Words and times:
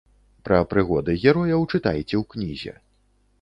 Пра 0.47 0.61
прыгоды 0.71 1.15
герояў 1.25 1.61
чытайце 1.73 2.15
ў 2.21 2.23
кнізе. 2.33 2.75